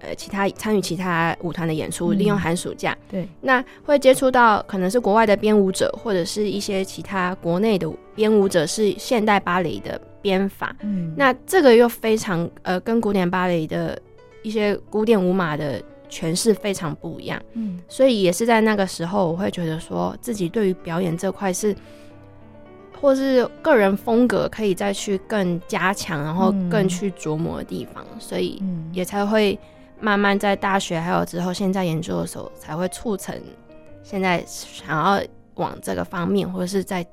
[0.00, 10.00] 呃，其他参与其他舞团的演出，嗯、利用寒暑假，对，那会接触到可能是国外的编舞者，或者是一些其他国内的编舞者，是现代芭蕾的。
[10.22, 13.96] 编法，嗯，那这个又非常呃，跟古典芭蕾的
[14.42, 15.80] 一些古典舞码的
[16.10, 21.72] 诠释非常不一样，嗯，所以也是在那个时候，我会觉得说自己对于表演这块是，
[23.06, 28.60] 或是个人风格可以再去更加强，然后更去琢磨的地方，嗯，所以
[28.92, 29.56] 也才会
[30.00, 33.40] 慢慢在大学还有之后现在研究的时候，才会促成
[34.02, 35.22] 现在想要
[35.54, 37.06] 往这个方面，或者是在。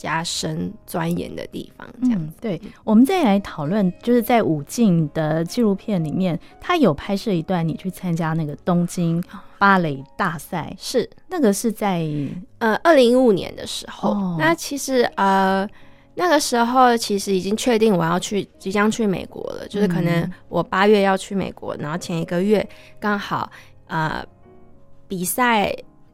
[0.00, 2.26] 加深钻研的地方，这样子。
[2.26, 9.22] 嗯、对，我们再来讨论，就是在武进的纪录片里面，他有拍摄一段你去参加那个东京
[9.58, 12.08] 芭蕾大赛，是那个是在
[12.60, 14.12] 呃二零一五年的时候。
[14.12, 15.68] 哦、那其实呃
[16.14, 22.66] 那个时候其实已经确定我要去，即将去美国了，就是可能我八月要去美国，然后前一个月
[22.98, 23.52] 刚好
[23.88, 24.24] 呃
[25.06, 25.70] 比赛。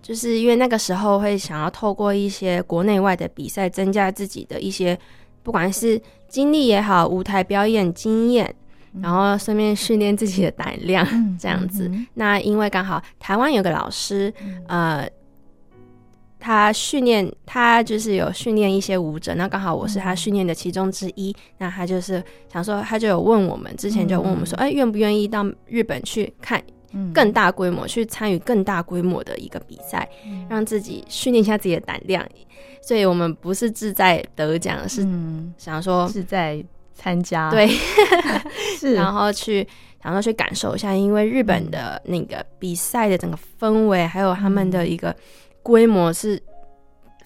[0.07, 4.97] 就是因为那个时候会想要透过一些国内外的比赛，增加自己的一些
[5.43, 8.55] 不管是经历也好，舞台表演经验，
[9.03, 11.05] 然后顺便训练自己的胆量，
[11.37, 11.91] 这样子。
[12.15, 14.33] 那因为刚好台湾有个老师，
[14.69, 15.11] 呃，
[16.39, 21.35] 他训练他就是有训练一些舞者，那刚好我是他训练的其中之一。
[21.59, 26.63] 那他就是想说，他就有问我们，之前就问我们说，哎，愿不愿意到日本去看？
[27.13, 32.27] 更大规模去参与更大规模的一个比赛，嗯、让自己训练一下自己的胆量。
[32.81, 35.07] 所以我们不是志在得奖，是
[35.59, 37.51] 想说是在参加。
[37.51, 37.67] 对，
[38.79, 39.67] 是然后去
[40.03, 45.15] 想说去感受一下，因为日本的那个比赛的整个氛围，还有他们的一个
[45.63, 46.41] 规模是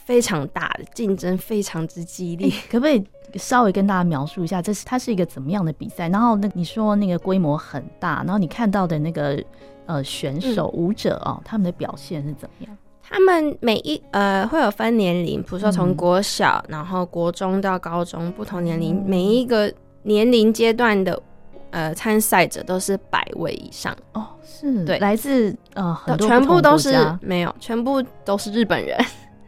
[0.04, 2.50] 非常大的，竞争非常之激烈。
[2.50, 3.04] 欸、可不可以？
[3.34, 6.08] 稍微跟大家描述一下，这是它是一个怎么样的比赛？
[6.08, 9.42] 然后那你说那个规模很大，然后你看到的那个
[9.86, 12.76] 呃选手舞者哦，嗯、他们的表现是怎么样？
[13.02, 21.20] 他们每一呃会有分年龄，比如说从国小，嗯、然后国中到高中，不同年龄、嗯、每一个年龄阶段的
[21.70, 28.96] 呃参赛者都是百位以上哦，是对，来自呃很多全部都是没有，全部都是日本人，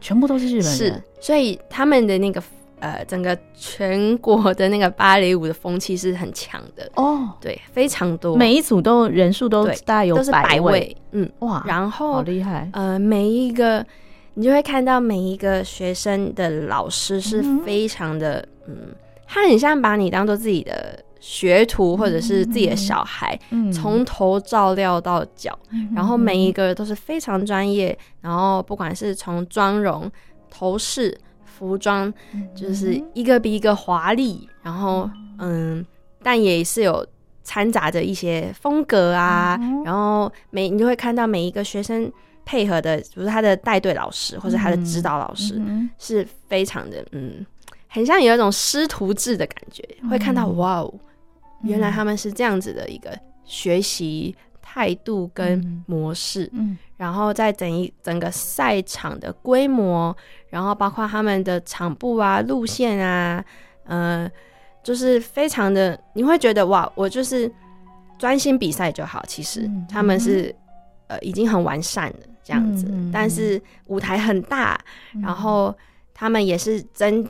[0.01, 2.41] 全部都是日本人，是，所以他们的那个。
[2.83, 6.85] 呃，整个全国的那个芭蕾舞的风气是很强的。
[6.95, 13.85] 哦，对，非常多，每一组都人数都大概有百位，都是百位，嗯，哇，然后好厉害，呃，每一个
[14.33, 30.11] 你就会看到每一个学生的老师是非常的，嗯，嗯，他很像把你当做自己的学徒或者是自己的小孩，嗯，从头照料到脚，嗯，然后每一个都是非常专业，然后不管是从妆容、
[30.49, 31.17] 头饰。
[31.57, 32.11] 服装
[32.55, 35.85] 就是一个比一个华丽，然后嗯，
[36.21, 37.05] 但也是有
[37.43, 39.59] 掺杂着一些风格啊。
[39.85, 42.11] 然后每你就会看到每一个学生
[42.43, 45.61] 配合的，比如他的带队老师或者他的指导老师，
[45.97, 47.45] 是非常的嗯，
[47.87, 49.83] 很像有一种师徒制的感觉。
[50.09, 50.93] 会看到哇哦，
[51.61, 54.35] 原来他们是这样子的一个学习
[54.73, 56.49] 态度跟模式。
[56.51, 56.75] 嗯。
[56.97, 60.15] 然后在整一整个赛场的规模，
[60.49, 63.43] 然后包括他们的场布啊、路线啊，
[63.83, 64.29] 呃，
[64.81, 67.51] 就是非常的，你会觉得哇，我就是
[68.17, 69.23] 专心比赛就好。
[69.27, 70.55] 其实他们是、嗯、
[71.07, 74.79] 呃已经很完善了这样子，嗯、但是舞台很大，
[75.13, 75.75] 嗯、然后
[76.13, 77.27] 他们也是真。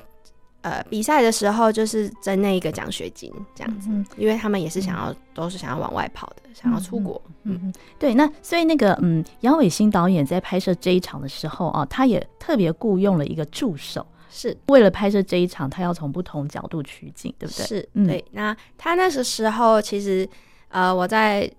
[0.63, 7.21] 呃，比赛的时候就是争那一个奖学金这样子，嗯、因为他们也是想要，嗯、都是想要往外跑的，想要出国。
[7.43, 8.13] 嗯嗯，对。
[8.13, 17.65] 那所以那个嗯，杨伟新导演在拍摄这一场的时候啊，他也特别雇佣了一个助手，是为了拍摄这一场，他要从不同角度取景，对不对？
[17.65, 18.23] 是，嗯、对。
[18.31, 20.25] 那他那个时候其实
[20.69, 21.51] 呃，我在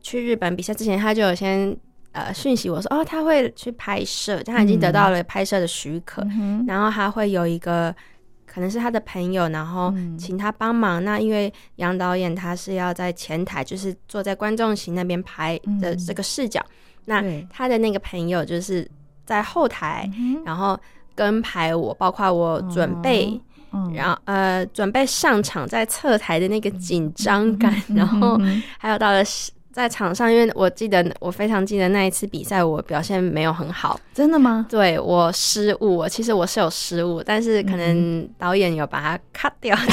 [0.00, 1.76] 去日本比赛之前，他就有先
[2.12, 7.92] 呃讯息我说，哦，他会去拍摄，他已经得到了拍摄的许可，嗯、然后他会有一个
[8.54, 11.02] 可能是他的朋友，然后请他帮忙。
[11.02, 16.70] 嗯、那因为杨导演他是要在前台，就是坐在观众席那边拍的这个视角，嗯、
[17.06, 18.88] 那他的那个朋友就是
[19.26, 20.78] 在后台，嗯、然后
[21.16, 23.28] 跟拍我，包括我准备。
[23.70, 23.90] 哦。
[23.92, 28.40] 然后呃，准备上场在侧台的那个紧张感，嗯、然后
[28.78, 29.24] 还有到了
[29.74, 33.98] 在场上，因为我记得我非常记得那一次比赛，我表现没有很好。
[34.14, 34.64] 真的吗？
[34.70, 39.76] 对，我失误，其实我是有失误，但是可能导演有把它 cut 掉。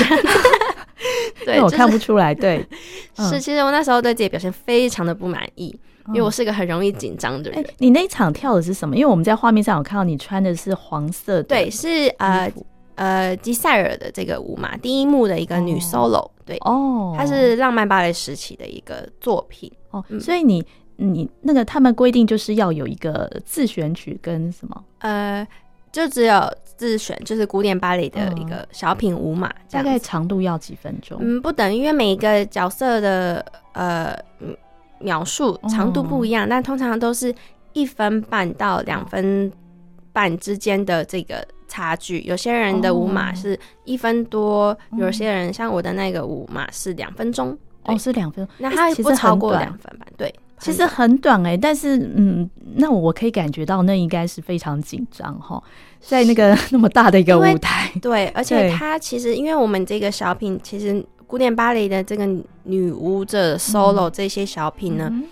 [1.44, 2.36] 对，我看不出来。
[2.36, 2.64] 对，
[3.18, 5.76] 是其实我那时候对自己表现非常的不满意，
[6.10, 7.66] 因为我是个很容易紧张的人。
[7.80, 8.96] 你那一场跳的是什么？
[8.96, 12.52] 因为我们在画面上有看到你穿的是黄色的，对，是呃。
[12.96, 20.64] 呃，吉赛尔的这个舞嘛，第一幕的一个女 solo，哦对哦，它是浪漫芭蕾时期的一个作品哦，嗯、所以你
[20.98, 24.84] 你那个他们规定就是要有一个自选曲跟什么？
[25.00, 25.48] 呃，
[25.92, 31.18] 就只有自选，就是古典芭蕾的一个小品舞嘛，哦、大概长度要几分钟？
[31.22, 34.16] 嗯，不等，因为每一个角色的呃
[35.00, 37.34] 描述长度不一样，哦、但通常都是
[37.74, 39.52] 一分半到两分
[40.12, 41.48] 半之间的这个。
[41.72, 50.06] 差距，有些人的舞码是一分多，哦、有些人像我的那个舞码是两分钟，哦，是两分钟，那它不超过两分吧？
[50.18, 55.64] 对，其实很短哎、欸，但是嗯，那我可以感觉到那应该是非常紧张哈，
[56.02, 62.28] 在那个 那么大的一个舞台， 对，而且它其实因为我们这个小品，其实古典芭蕾的这个
[62.64, 65.24] 女舞者 solo 这些小品呢，嗯、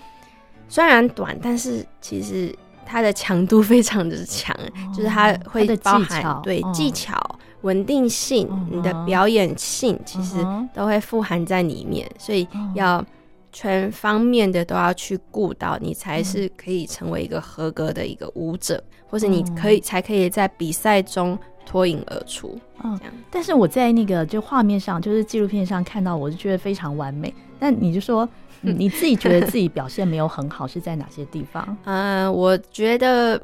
[0.70, 2.56] 虽然短，但是其实。
[2.92, 7.16] 它的强度非常的强，哦、就是它会包含它对技巧、
[7.62, 10.38] 稳、哦、定性、哦、你的表演性，其实
[10.74, 13.06] 都会富含在里面，哦、所以要
[13.52, 21.38] 全方面的都要去顾到，你才是可以成为一个合格的一个舞者，嗯、或是你可以才可以在比赛中
[21.68, 22.58] 脱颖而出。
[22.84, 23.14] 嗯，这样。
[23.30, 27.32] 但是我在那个就画面上，就是纪录片上看到，我就觉得非常完美。
[27.60, 28.28] 但你就说。
[28.62, 31.78] 嗯、你自己觉得自己表现没有很好，是在哪些地方？
[31.86, 33.42] 嗯、 呃，我觉得，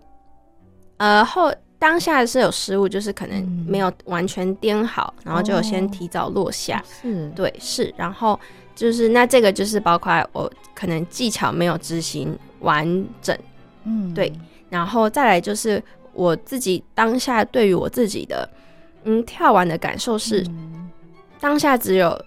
[0.98, 6.80] 呃，后当下是有失误，就是可能没有完全颠好，嗯、然后就有先提早落下。
[6.80, 7.94] 哦、是，对，是。
[7.96, 8.40] 然后
[8.76, 13.38] 就是那这个就是包括我可能技巧没有执行完整，
[13.86, 14.34] 嗯，对。
[14.70, 18.50] 然后再来就是我自己当下对于我自己的
[19.04, 20.90] 嗯跳完的感受是，嗯、
[21.40, 22.20] 当下只有。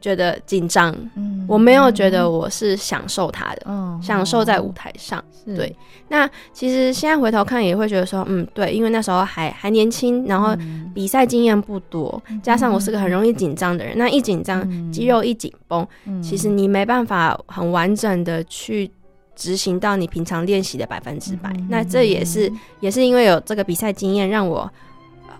[0.00, 5.54] 觉得紧张，嗯，我没有觉得我是享受它的，嗯，享受在舞台上，是。
[5.54, 5.76] 对。
[6.08, 10.56] 那其实现在回头看也会觉得说，嗯，对，因为那时候还还年轻，然后
[10.94, 15.86] 比赛经验不多，加上我是个很容易紧张的人，那一紧张，肌肉一紧绷，
[16.22, 18.90] 其实你没办法很完整的去
[19.36, 21.54] 执行到你平常练习的百分之百。
[21.68, 24.68] 那这也是也是因为有这个比赛经验，让我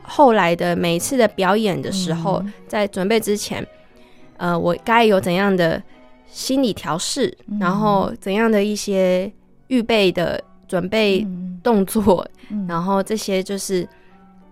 [0.02, 3.66] 后来的每一次的表演的时候，在准备之前。
[4.40, 5.80] 呃，我该有怎样的
[6.26, 9.30] 心理调试，嗯、然后怎样的一些
[9.66, 11.26] 预备的准备
[11.62, 13.86] 动作，嗯、然后这些就是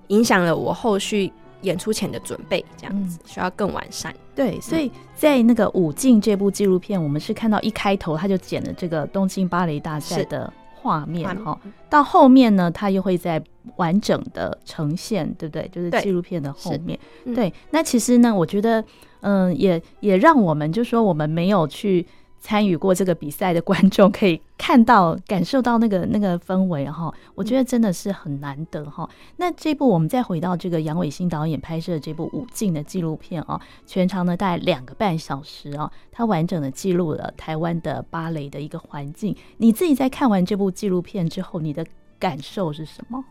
[0.08, 1.32] 影响了我后续
[1.62, 4.14] 演出前的准备，这样子、嗯、需要更完善。
[4.34, 11.58] 对，所以在那个《舞镜》这部纪录片，我们是看到一开头他就剪了这个东京芭蕾大赛的画面哈，
[11.88, 13.42] 到后面呢，他又会在
[13.76, 15.66] 完整的呈现，对不对？
[15.72, 16.98] 就是纪录片的后面。
[17.24, 18.84] 对，对，那其实呢，我觉得。
[19.20, 22.06] 嗯，也也让我们就说我们没有去
[22.40, 27.12] 参与过这个比赛的观众可以看到、感受到那个那个氛围哈。
[27.34, 29.08] 我觉得真的是很难得哈。
[29.36, 39.34] 那这部我们再回到这个杨伟新导演拍摄的这部《武进》的纪录片啊，全长呢大概两个半小时啊，它完整的记录了台湾的芭蕾的一个环境。
[39.56, 41.84] 你自己在看完这部纪录片之后，你的
[42.20, 43.24] 感受是什么？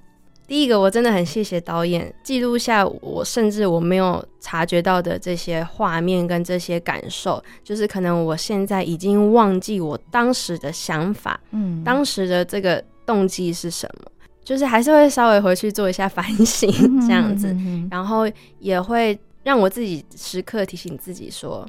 [0.47, 14.09] 第一个，我真的很谢谢导演记录下我甚至我没有察觉到的这些画面跟这些感受，就是可能我现在已经忘记我当时的想法，嗯，当时的这个动机是什么，
[14.41, 16.71] 就是还是会稍微回去做一下反省
[17.05, 17.53] 这样子，
[17.91, 18.25] 然后
[18.59, 21.67] 也会让我自己时刻提醒自己说，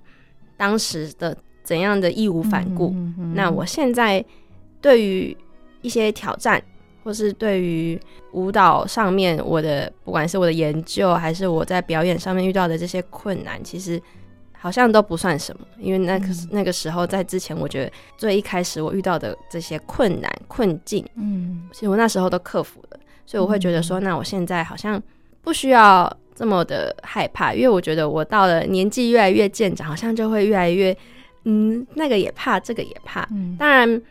[0.57, 2.95] 当时的怎样的义无反顾，
[3.35, 4.25] 那我现在
[4.81, 5.37] 对于
[5.83, 6.63] 一些挑战。
[7.09, 7.99] 或是对于
[8.33, 13.99] 舞蹈上面，我的不管是我的研究，还是我在表演上面遇到的这些困难，其实
[14.53, 15.67] 好像都不算什么。
[15.79, 25.03] 因为那个、嗯、那个时候在之前，我觉得最一开始我遇到的这些困难困境，嗯，其实我那时候都克服了，所以我会觉得说，那我现在好像
[25.41, 30.95] 不需要这么的害怕，因为我觉得我到了年纪越来越渐长，好像就会越来越。
[31.45, 33.27] 嗯，那个也怕，这个也怕。
[33.31, 34.03] 嗯，当然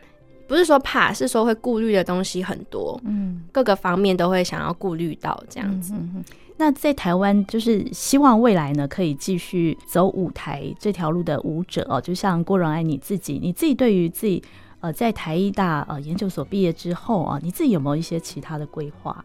[0.48, 3.00] 不是说怕，是说会顾虑的东西很多。
[3.04, 5.92] 嗯，各个方面都会想要顾虑到这样子。
[5.94, 6.24] 嗯，
[6.56, 14.42] 那在台湾，就是希望未来呢，可以继续走舞台这条路的舞者哦，就像郭荣安你自己，你自己对于自己
[14.80, 19.24] 呃，在台艺大呃研究所毕业之后啊，你自己有没有一些其他的规划？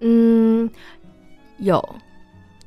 [0.00, 0.70] 嗯，
[1.58, 1.82] 有。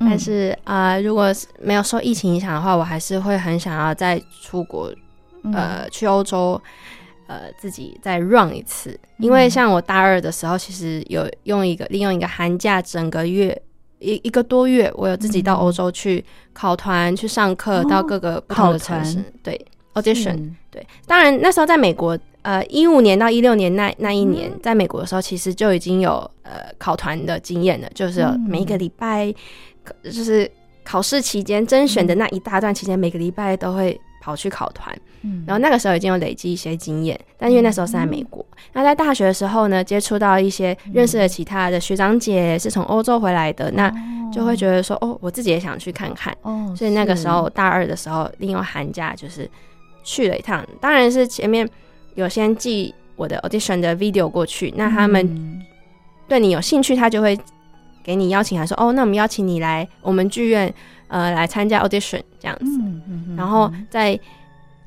[0.00, 1.32] 但是啊、呃，如果
[1.62, 4.92] 没有受疫情影响的话，我还是会很想要再出国，
[5.52, 6.60] 呃，去欧洲，
[7.26, 8.98] 呃，自己再 run 一次。
[9.18, 13.60] 因为像我大二的时候，其实有用一个利用一个寒假，整个月
[13.98, 19.18] 一一个多月，我有自己到欧洲去考团、去上课，到各个不同的城市。
[19.42, 19.58] 对
[19.94, 20.86] ，audition，对。
[21.06, 29.34] 当然那时候在美国，呃，一五年到一六年那那一年，在美国的时候，其实就已经有呃考团的经验了，就是每一个礼拜。
[30.02, 30.50] 就是
[30.82, 43.92] 考试期间甄选的那一大段期间，每个礼拜都会跑去考团，嗯，然后那个时候已经有累积一些经验，但因为那时候是在美国，那在大学的时候呢，接触到一些认识了其他的学长姐是从欧洲回来的，那
[44.32, 49.46] 就会觉得说，哦，我自己也想去看看，哦，所以那个时候大二的时候，利用寒假就是
[50.02, 51.68] 去了一趟，当然是前面
[52.14, 55.62] 有先寄我的 audition 的 video 过去，那他们
[56.26, 57.38] 对你有兴趣，他就会。
[58.06, 60.70] 给你邀请函说哦，那我们邀请你来我们剧院，
[61.14, 62.80] 呃，来参加 audition 这样子。
[63.36, 64.18] 然后在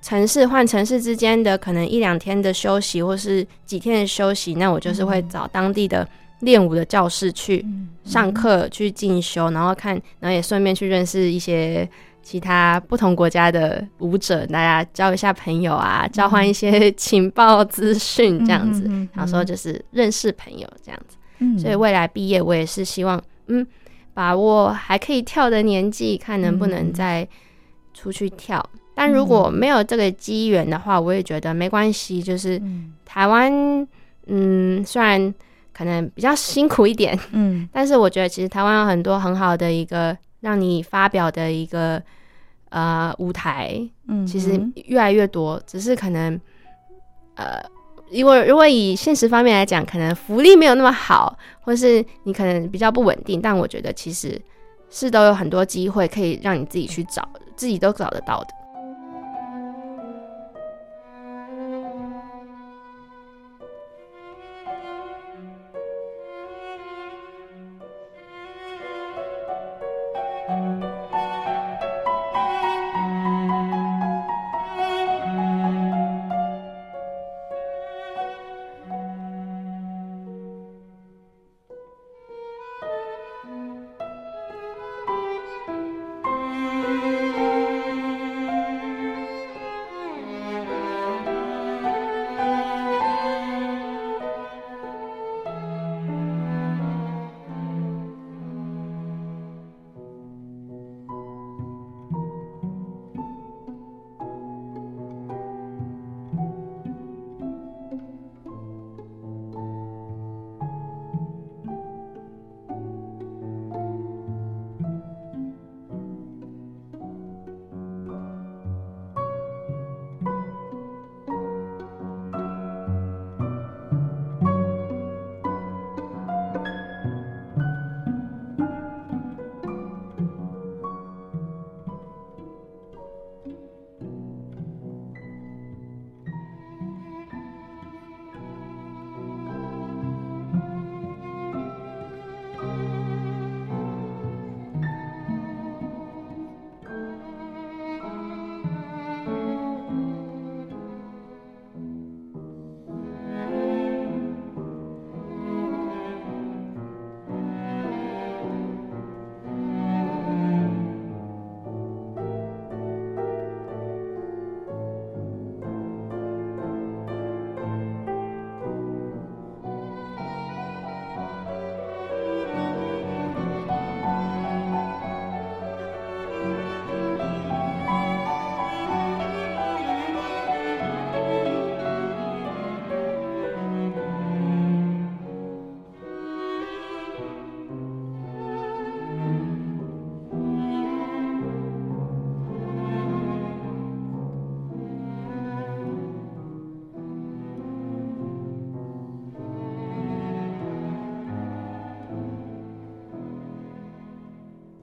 [0.02, 6.06] 城市换城市之间的可能一两天的休息，或是几天的休息，那我就是会找当地的
[6.42, 7.66] 练舞的教室去
[8.04, 11.90] 上课、去进修，然后看，然后也顺便去认识一些
[12.22, 18.82] 其他不同国家的舞者，大家交一下朋友啊，嗯、交换一些情报资讯这样子。
[18.82, 21.16] 嗯嗯嗯、然后说就是认识朋友这样子。
[21.58, 23.66] 所以未来毕业，我也是希望，嗯，
[24.18, 27.28] 把握还可以跳的年纪，看能不能再
[27.94, 28.58] 出去跳。
[28.74, 32.20] 嗯、但如果没有这个机缘的话，我也觉得没关系。
[32.20, 32.60] 就是
[33.06, 33.88] 台湾，
[34.26, 35.32] 嗯，虽然
[35.72, 42.02] 可能比较辛苦一点，嗯， 但是我觉得其实台湾有很多很好的一个让你发表的一个
[42.70, 46.42] 呃舞台，嗯，其实越来越多，只是可能
[47.36, 47.64] 呃。
[48.12, 54.42] 如果如果以现实方面来讲，可能福利没有那么好，或是你可能比较不稳定，但我觉得其实
[54.90, 58.48] 是都有很多机会可以让你自己去找，自己都找得到的。